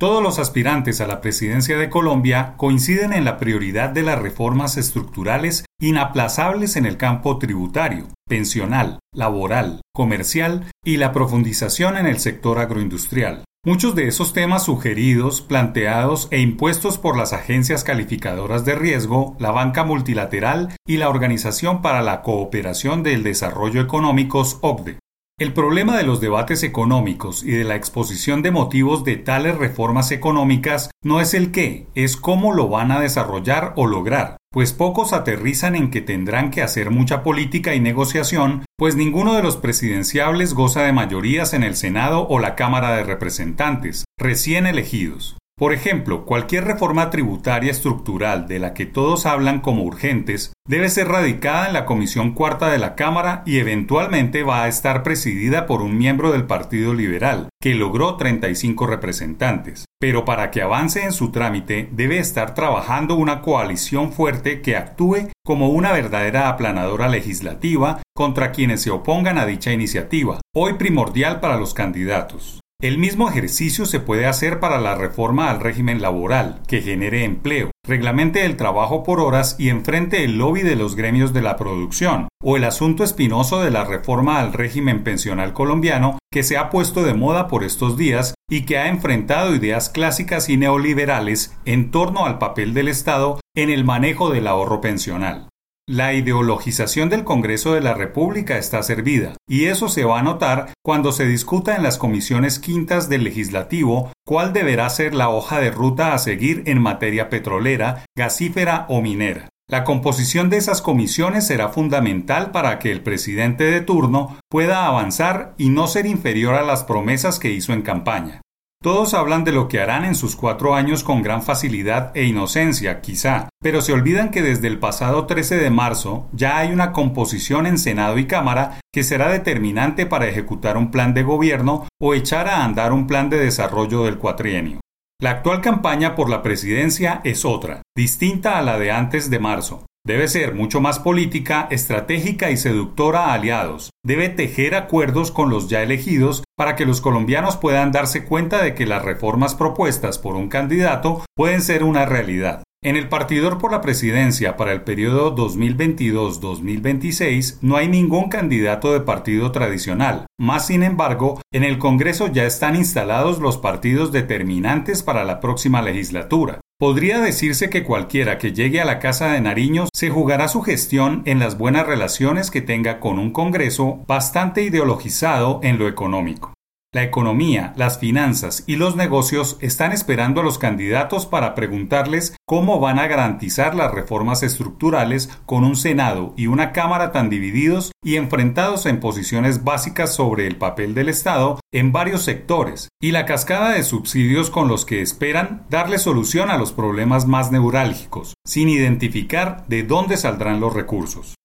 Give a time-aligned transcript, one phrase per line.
[0.00, 4.78] Todos los aspirantes a la presidencia de Colombia coinciden en la prioridad de las reformas
[4.78, 12.60] estructurales inaplazables en el campo tributario, pensional, laboral, comercial y la profundización en el sector
[12.60, 13.44] agroindustrial.
[13.62, 19.50] Muchos de esos temas sugeridos, planteados e impuestos por las agencias calificadoras de riesgo, la
[19.50, 24.98] banca multilateral y la Organización para la Cooperación del Desarrollo Económicos OCDE.
[25.40, 30.10] El problema de los debates económicos y de la exposición de motivos de tales reformas
[30.10, 35.14] económicas no es el qué, es cómo lo van a desarrollar o lograr, pues pocos
[35.14, 40.52] aterrizan en que tendrán que hacer mucha política y negociación, pues ninguno de los presidenciables
[40.52, 45.39] goza de mayorías en el Senado o la Cámara de Representantes, recién elegidos.
[45.60, 51.08] Por ejemplo, cualquier reforma tributaria estructural de la que todos hablan como urgentes debe ser
[51.08, 55.82] radicada en la Comisión Cuarta de la Cámara y eventualmente va a estar presidida por
[55.82, 59.84] un miembro del Partido Liberal, que logró 35 representantes.
[60.00, 65.28] Pero para que avance en su trámite debe estar trabajando una coalición fuerte que actúe
[65.44, 71.58] como una verdadera aplanadora legislativa contra quienes se opongan a dicha iniciativa, hoy primordial para
[71.58, 72.60] los candidatos.
[72.80, 77.70] El mismo ejercicio se puede hacer para la reforma al régimen laboral, que genere empleo,
[77.86, 82.28] reglamente el trabajo por horas y enfrente el lobby de los gremios de la producción,
[82.42, 87.02] o el asunto espinoso de la reforma al régimen pensional colombiano, que se ha puesto
[87.02, 92.24] de moda por estos días y que ha enfrentado ideas clásicas y neoliberales en torno
[92.24, 95.50] al papel del Estado en el manejo del ahorro pensional.
[95.92, 100.68] La ideologización del Congreso de la República está servida, y eso se va a notar
[100.84, 105.72] cuando se discuta en las comisiones quintas del legislativo cuál deberá ser la hoja de
[105.72, 109.48] ruta a seguir en materia petrolera, gasífera o minera.
[109.68, 115.54] La composición de esas comisiones será fundamental para que el presidente de turno pueda avanzar
[115.58, 118.42] y no ser inferior a las promesas que hizo en campaña.
[118.82, 123.02] Todos hablan de lo que harán en sus cuatro años con gran facilidad e inocencia,
[123.02, 127.66] quizá, pero se olvidan que desde el pasado 13 de marzo ya hay una composición
[127.66, 132.48] en Senado y Cámara que será determinante para ejecutar un plan de gobierno o echar
[132.48, 134.80] a andar un plan de desarrollo del cuatrienio.
[135.20, 139.84] La actual campaña por la presidencia es otra, distinta a la de antes de marzo.
[140.06, 143.90] Debe ser mucho más política, estratégica y seductora a aliados.
[144.02, 148.74] Debe tejer acuerdos con los ya elegidos para que los colombianos puedan darse cuenta de
[148.74, 152.62] que las reformas propuestas por un candidato pueden ser una realidad.
[152.82, 159.00] En el partidor por la presidencia para el periodo 2022-2026 no hay ningún candidato de
[159.00, 160.24] partido tradicional.
[160.38, 165.82] Más sin embargo, en el Congreso ya están instalados los partidos determinantes para la próxima
[165.82, 166.60] legislatura.
[166.80, 171.20] Podría decirse que cualquiera que llegue a la Casa de Nariño se jugará su gestión
[171.26, 176.54] en las buenas relaciones que tenga con un Congreso bastante ideologizado en lo económico.
[176.92, 182.80] La economía, las finanzas y los negocios están esperando a los candidatos para preguntarles cómo
[182.80, 188.16] van a garantizar las reformas estructurales con un Senado y una Cámara tan divididos y
[188.16, 193.70] enfrentados en posiciones básicas sobre el papel del Estado en varios sectores y la cascada
[193.70, 199.64] de subsidios con los que esperan darle solución a los problemas más neurálgicos, sin identificar
[199.68, 201.36] de dónde saldrán los recursos.